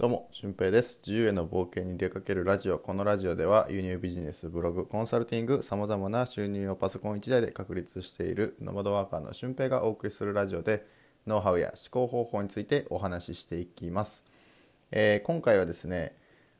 [0.00, 0.98] どうも、俊平です。
[1.06, 2.78] 自由への冒険に出かけるラジオ。
[2.78, 10.86] このラジオでは、輸入ビジネス、ブログ、コンサルティング、様々な収入をパソコン1台で確立しているノマドワーカーの俊平がお送りするラジオで、
[11.26, 14.24] ノウハウや思考方法についてお話ししていきます。
[14.90, 16.16] えー、今回はですね、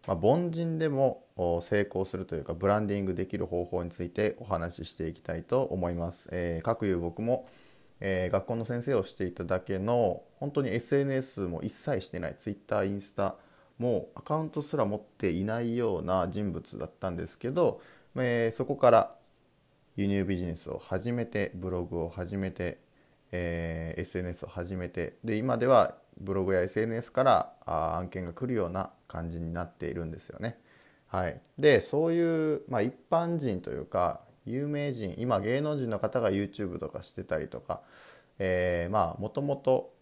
[0.06, 1.24] まあ、凡人でも
[1.62, 6.28] 成功するというか、ブランディングできる方法についてお話ししていきたいと思います。
[6.30, 7.48] えー、各有僕も、
[8.00, 13.36] えー、学校の先生をしていただけの本当に SNS も一切してない Twitter インスタ
[13.78, 17.80] もアカウントすら持っていないような人物だったんですけど、
[18.16, 19.14] えー、そこから
[19.96, 22.78] 輸入ビジネスを始めてブログを始めて、
[23.32, 30.58] えー、SNS を始めてで今ではブログや SNS からあ案件が来るような感じになっているんですよね。
[31.06, 37.80] はい、でそういう、まあ、一般人というか有名人今芸能人の方が YouTube とかしてたりとか、
[38.38, 39.92] えー、まあもともと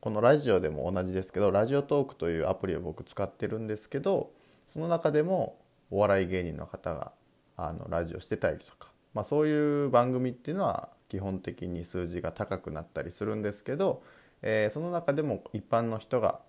[0.00, 4.30] このラジオでも同じですけどラジオトークというアプリを僕使ってるんですけど
[4.66, 5.58] その中でも
[5.90, 7.12] お笑い芸人の方が
[7.56, 14.02] あのラジオしてたりとか、まあ、そういう番組っていうのは基本的に数字が高くなったりするんですけど、
[14.42, 16.40] えー、その中でも一般の人が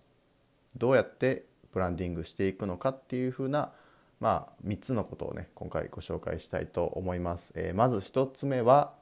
[0.78, 3.72] どうやってブランディングしていくのかっていうふうな
[4.20, 8.94] まあ、3つのことをね今回ご紹介したいと思います、えー、まず1つ目は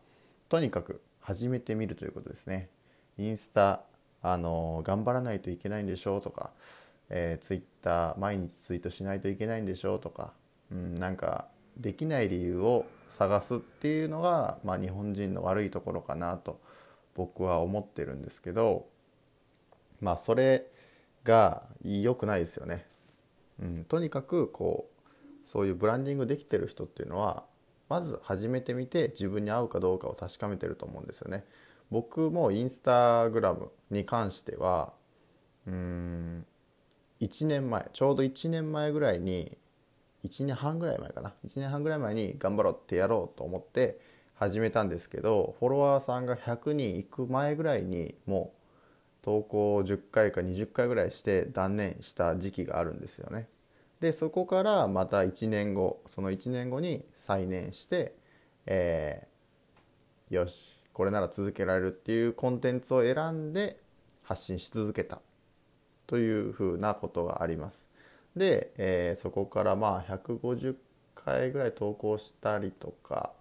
[0.50, 2.70] とにかく始めてみるということですね
[3.18, 3.82] インスタ
[4.22, 6.52] あの頑張らないといけないんでしょうとか、
[7.10, 10.34] えー、ツイッター毎日ツイートしないといけないんでしょうとか、
[10.72, 12.86] うん、なんかできない理由を
[13.18, 16.60] 探すっていうのが、まあ、日本人の悪いところかなと
[17.16, 18.88] 僕は思ってるんですけど
[20.02, 20.68] まあそれ
[21.24, 22.86] が良くないですよね。
[23.60, 24.97] うん、とにかくこう
[25.48, 27.44] そういうブランディングできてる人っていうのは
[27.90, 31.46] まず始めてみて自分に合うかどうかを確かめてると思うんですよね。
[31.90, 34.92] 僕もインスタグラムに関しては
[35.66, 36.46] うん
[37.22, 39.58] 1年前ちょうど1年前ぐらいに
[40.26, 44.00] 1年半ぐらい前かな1年半ぐらい前に頑張ろうってやろうと思って
[44.36, 53.48] 始めたんですけどフォロワーさんが100人いく前ぐらいにもう投稿を10回か20回ぐらいして断念した時期があるんですよね。
[54.00, 58.16] でそこからまた1年後その1年後に再燃して、
[58.66, 63.80] えー、よしこれなら続けられるっていうコンテンツを選んで
[64.24, 65.22] 発信し続けた
[66.06, 67.86] というふうなことがあります。
[68.36, 70.76] で、えー、そこからまあ150
[71.16, 73.32] 回ぐらい投稿したりとか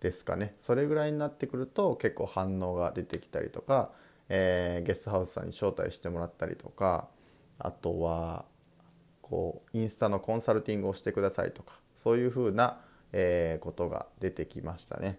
[0.00, 3.90] ですかねそれぐらいになってくると結構反応が出てきたりとか、
[4.28, 7.08] えー、ゲストハウスさんに招待してもらったりとか
[7.58, 8.44] あとは
[9.28, 12.80] こうインスタのコンサルティングをしてくださいとかそういうふうな、
[13.12, 15.18] えー、ことが出てきましたね。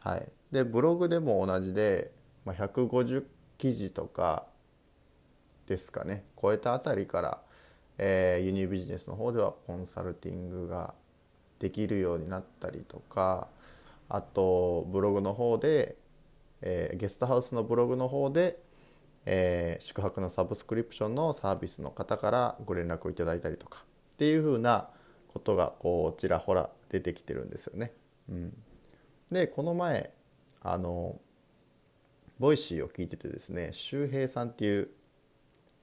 [0.00, 2.12] はい、でブログでも同じで、
[2.44, 3.24] まあ、150
[3.58, 4.46] 記事とか
[5.66, 7.40] ですかね超えたあたりから、
[7.98, 10.94] えー、輸入ビジネスの方ではコンサルティングが
[11.58, 13.48] できるようになったりとか
[14.08, 15.96] あとブログの方で、
[16.62, 18.60] えー、ゲストハウスのブログの方で
[19.26, 24.88] えー、宿泊のサブスクリプションのサービスの方からご連絡をいただいたりとかっていうふうな
[25.28, 27.92] ことがこうちらほら出てきてるんですよね。
[28.30, 28.56] うん、
[29.30, 30.12] でこの前
[30.62, 31.20] あの
[32.38, 34.90] Voicy を聞いててですね周平さんっていう、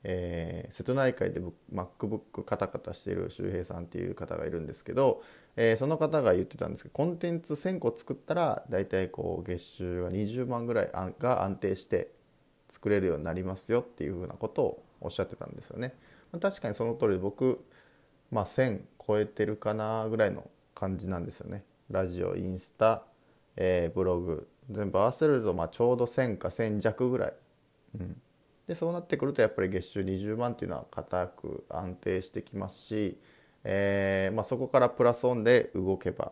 [0.03, 1.41] えー、瀬戸内海で
[1.73, 5.21] MacBook カタカタしてる周平さんっていう方がいるんですけど、
[5.55, 12.11] えー、その方が言ってたんですけどコンテンツ1000個作ったら大体こう月収が20万ぐらいが安定して
[12.73, 15.93] 作れるようになりますよっていうふうなことをおっしゃってたんですよね。
[16.31, 17.63] ま確かにその通り僕、
[18.31, 21.63] まあ、1000超えてるかなぐらいの感じなんですよね。
[21.91, 23.03] ラジオインスタ、
[23.55, 27.33] えー、ブログ全部合わせるとまあちょうど1000か1000弱ぐらい。
[27.99, 28.21] うん、
[28.67, 33.19] でそうなってくるとやっぱり月収20万っていうのは固く安定してきますし、
[33.63, 36.31] えーまあ、そこからプラスオンで動けば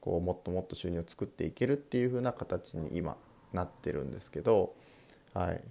[0.00, 3.16] こうもっともっと収入を作っていけるっていう風な形に今
[3.52, 4.74] なってるんですけど、
[5.34, 5.62] はい、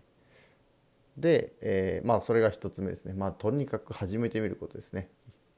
[1.19, 3.13] で、えー、まあそれが1つ目ですね。
[3.13, 5.09] まあとにかく始めてみることですね。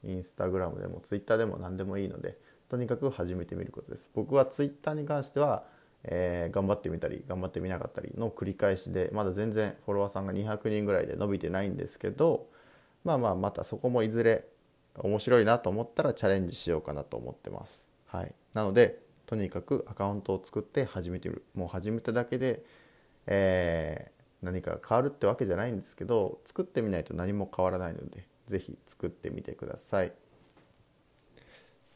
[0.04, 2.38] インスタグラムでもツイッターでも何でもいいので
[2.70, 4.10] とにかく始めてみることです。
[4.14, 5.64] 僕はツイッターに関しては、
[6.04, 12.48] えー、頑張ってみたり頑張ってみなかったりの繰り返しでまだ全然フォロワーさんが200人ぐらいで伸びてないんですけど
[13.04, 14.48] まあまあまたそこもいずれ
[14.98, 17.86] 面白いなと思ったらチャレンジしようかなと思ってます。
[18.08, 21.46] はい、なのでとにかくアカウントを作って始めてみる。
[21.54, 22.64] もう始めただけで、
[23.28, 30.12] えー何か変わるってわけじゃないんですけど作ってみないと何も変わらないので是非作ってみてください。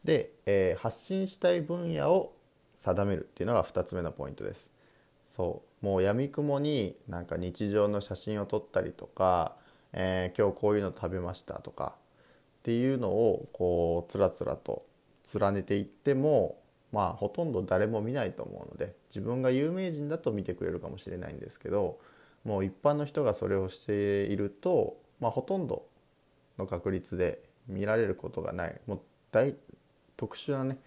[0.04, 2.36] で、えー、発信したい分野を
[2.78, 4.70] 定めるっていうのが2つ目のポイントです。
[5.36, 9.56] そうもうやみくもになんか日常の写真を撮ったりとか、
[9.92, 11.94] えー、今日こういうの食べましたとか
[12.60, 14.86] っていうのをこうつらつらと
[15.38, 16.58] 連ねていっても
[16.90, 21.98] まあほとんど誰も見ないと思うので自分が有名人だと見てくれるかもしれないんですけど
[22.46, 25.84] もう一般の人がそれをしていると、まあ、ほとんど
[26.58, 28.80] の確率で見られることがない。
[28.86, 29.00] もう
[29.32, 29.56] 大
[30.16, 30.78] 特殊なね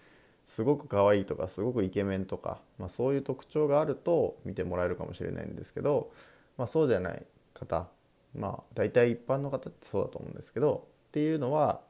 [0.46, 6.10] すごく可愛いとかすごくイケメンとか、まあ、そういう特徴があると見てもらえるかもしれないんですけど、
[6.56, 7.22] まあ、そうじゃない
[7.54, 7.86] 方
[8.34, 11.82] まあ大体一般の方ってそうだと思うんですけどっていうのは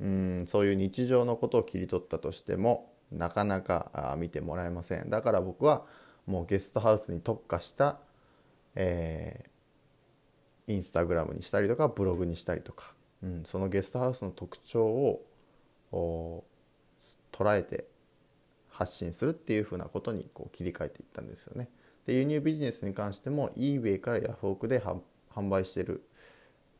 [0.00, 5.10] うんそういう日常のことを切り取ったとしてもなかなか見てもらえません。
[5.10, 5.84] だから僕は
[6.26, 7.98] もうゲストハウスに特化した、
[8.76, 16.44] えー、インスタグラムにしたりとかブログにしたりとか、うん、そのゲストハウスの特徴を
[17.32, 17.86] 捉えて
[18.68, 21.68] 発信するっていうふうなことにこう切り替えていったんですよね。
[22.06, 26.06] で輸入ビジネスに関しても eBay からヤフオクで販売してる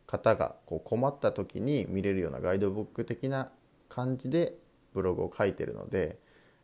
[0.06, 3.50] 方がこう困った時に見れるようなガイドブック的な
[3.88, 4.54] 感じで
[4.94, 6.18] ブログを書いてるので、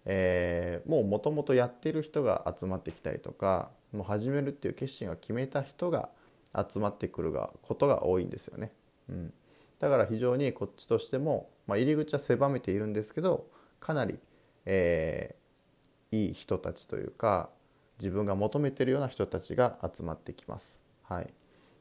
[0.05, 6.08] えー、もうもともとやってる人が集まってきたりとかもう始めるっていう決心を決めた人が
[6.54, 8.72] 集まってくるがことが多いんですよね。
[9.08, 9.32] うん、
[9.78, 13.46] だから非常にこっちとしても、まあ、入り口は狭めているんですけど
[13.80, 14.18] かなり、
[14.64, 17.50] えー、いい人たちというか
[17.98, 20.80] 自分が求めてるような人たちが集まってきます。
[21.02, 21.32] はい、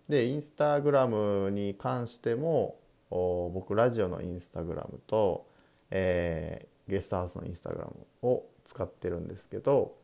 [0.09, 2.79] でインスタグラムに関しても
[3.09, 5.51] 僕ラジオのインスタグラムと
[5.91, 7.93] えー、ゲストハウスのインスタグラム
[8.27, 9.95] を使ってるんですけど、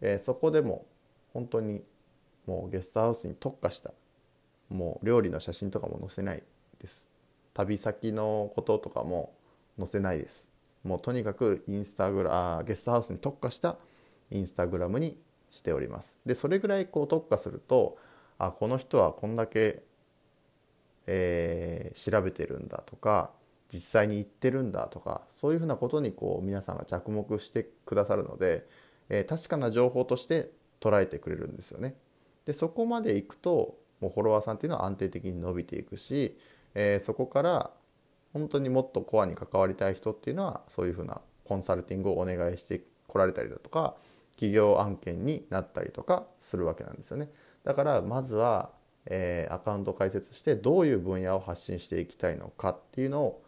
[0.00, 0.86] えー、そこでも
[1.36, 1.82] 本当に
[2.46, 3.92] もうゲストハウスに特化した
[4.70, 6.42] もう料理の写真とかも載せない
[6.80, 7.06] です。
[7.52, 9.34] 旅先のこととかも
[9.78, 10.48] 載せないです。
[10.82, 13.76] もうとにかくインスタグラゲストハウスに特化した
[14.30, 15.18] インスタグラムに
[15.50, 16.16] しております。
[16.24, 17.98] でそれぐらいこう特化すると
[18.38, 19.82] あこの人はこんだけ、
[21.06, 23.30] えー、調べてるんだとか
[23.70, 28.66] 実際に行ってるんだとかそういうふうなことにこう皆さんが着目してくださるので、
[29.10, 30.50] えー、確かな情報として
[30.80, 31.96] 捉えてくれるんですよね。
[32.44, 36.38] でそこまでいくともうフォロワーさんっていうのは安定的に伸びていくし、
[36.74, 37.70] えー、そこから
[38.32, 43.94] 本当にもっとコアに関わりたい人っていうのはそういうふうなコンサルティングをお願いしてこられたりだとか
[44.32, 47.30] 企業案件になったりとかするわけなんですよね。
[47.64, 48.70] だからまずは、
[49.06, 53.42] えー、アカウントを開設してどういう分野を発信していきたいのかっていうのを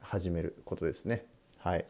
[0.00, 1.26] 始めることですね。
[1.58, 1.86] はい、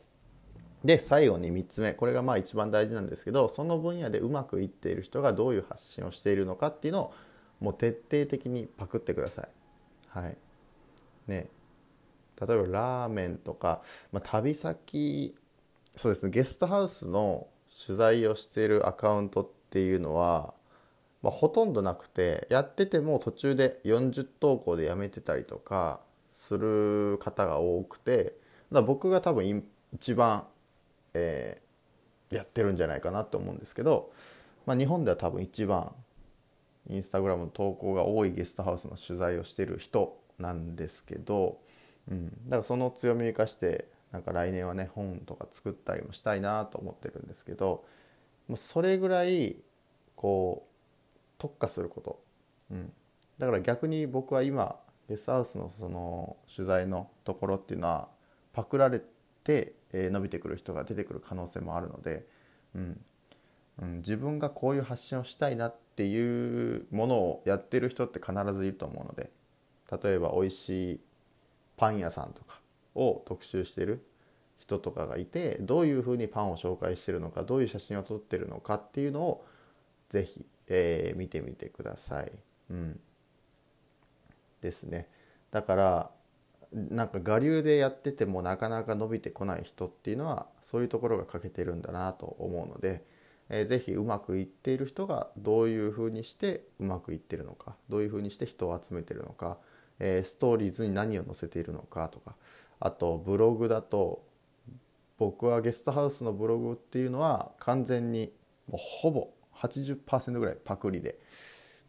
[0.85, 1.93] で最後に3つ目。
[1.93, 7.15] これがまあ一番大事なんですけどその分野でうまくいっている人がどういう発信をしているのかっていうのを
[7.61, 9.49] もう徹底的にパクってください。
[10.11, 10.37] はい。
[11.27, 11.49] ね、
[12.41, 13.83] 例えばラーメンとか、
[14.13, 15.35] まあ、旅先
[15.97, 16.31] そうですね。
[16.31, 17.49] ゲストハウスの
[17.87, 20.55] 取材をしているアカウントっていうのは、
[21.23, 26.01] まあ、ほとんどなくてやってても途中で40投稿でやめてたりとか
[26.33, 28.35] する方が多くて
[28.71, 30.45] だ僕が多分一番、
[31.15, 34.13] えー、やってるんじゃないかなと思うんですけど、
[34.67, 35.93] まあ、日本では多分一番
[36.91, 41.61] インスタグラムの投稿が多いゲストハウスの取材をしてる人なんですけど、
[42.11, 47.85] うん、だからその強みを生かしてなんか来年はね本とか作ったりもしたいなと思ってるんですけど
[48.47, 49.57] もうそれぐらい
[50.17, 50.69] こう
[51.39, 52.21] 特化すること、
[52.71, 52.93] うん、
[53.39, 54.77] だから逆に僕は今
[55.09, 58.09] ゲストハウスのその取材のところっていうのは
[58.53, 59.01] パクられ
[59.45, 62.27] て、え伸びてくる人が出てくる可能性もあるので、
[62.75, 63.01] うん。
[63.81, 69.31] うん、自分がこういう発信をしたいなっていうものをやってる人って必ずいると思うので
[70.03, 71.01] 例えば美味しい
[71.77, 72.61] パン屋さんとか
[72.95, 74.05] を特集してる
[74.59, 79.47] 人とかがいてどういうふうにパンを紹介してるのかどういう写真を撮ってるのかっていうのを
[80.11, 82.33] 是非、えー、見てみてください。
[82.71, 83.01] うん。
[84.61, 85.09] ですね。
[85.51, 86.11] だから
[86.73, 93.05] なんか我流でやっててもなかなか伸びてこない人っていうのはそういうところが欠けてるんだなと思うので、
[93.49, 99.57] えー、ぜひうまくいっている人がどういうふうにしてうまくいってるのかどういうふうにして人を集めてるのか、
[99.99, 102.35] えー、ストーリーズに何を載せているのかとか
[102.81, 104.23] あとブログだと
[105.19, 108.33] 僕はゲストハウスのブログっていうのは完全に
[108.71, 111.19] もうほぼ80%ぐらいパクリで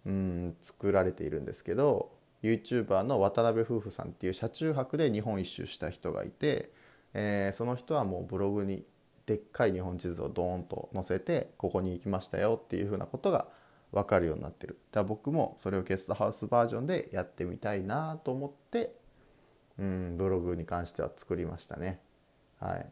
[0.06, 2.12] うん作られているんですけど
[2.44, 6.72] YouTuber の渡辺夫婦さんっていう車中泊で日本一周した人がいて、
[7.14, 8.86] えー、その人はもうブログに
[9.26, 13.48] でっかい日本地図をドーンと載せてここに行きましたよっていうふうなことが
[13.92, 18.96] 分かるようになってるだから僕もそれをゲストハウスバージョンでやってみたいなと思って
[19.78, 22.02] うんブログに関しては作りましたね。
[22.60, 22.86] はい、っ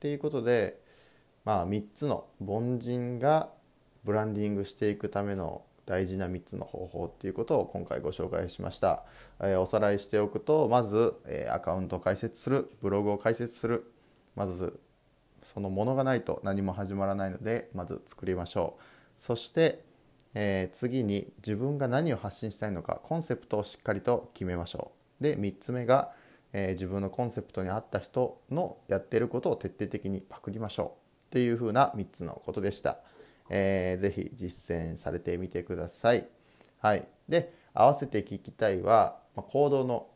[0.00, 0.80] ていうことで
[1.44, 3.50] まあ3つの凡人が
[4.04, 9.04] ブランディングしていくための大事な3つの方法っていうことを今回ご紹介しました、
[9.40, 13.90] えー、おさらいしておくとまず、えー、アカウントを開設するブログを開設する。
[14.34, 14.80] まず
[15.44, 18.82] そのものがないと何も始まらないのでまず作りましょう。
[19.18, 19.84] そして、
[20.34, 25.22] えー、次に自分が何を発信したいのかコンセプトをしっかりと決めましょう。
[25.22, 26.12] で3つ目が、
[26.52, 31.24] え自分のコンセプトに合った人のやってることを徹底的にパクりましょう。
[31.26, 32.98] っていうふうな3つのことでした。
[33.50, 36.26] えー、ぜひ実践されてみてください。
[36.78, 40.06] はい、で合わせて聞きたいは、まあ、行動の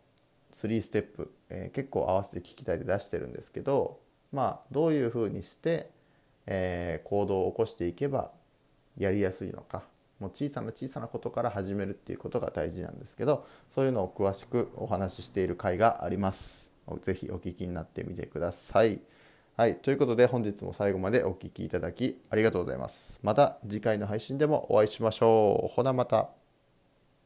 [0.54, 4.00] 3ステップ、えー、結構合わせて聞きたいで出してるんですけど、
[4.32, 5.90] まあ、どういうふうにして、
[6.46, 8.30] えー、行動を起こしていけば
[8.96, 9.82] やりやすいのか
[10.20, 16.68] もう小さな小さなことから始めるっていうことが大事なんですけどそういうのを詳しくお話ししている回があります。
[17.02, 19.00] ぜひお聞きになってみてください。
[19.58, 19.74] はい。
[19.80, 23.18] ということで本日も最後までお聴きいただきありがとうございます。
[23.24, 25.74] また次回の配信でもお会いしましょう。
[25.74, 26.37] ほなまた。